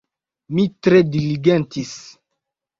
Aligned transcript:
Mi 0.59 0.65
tre 0.87 1.03
diligentis. 1.17 1.95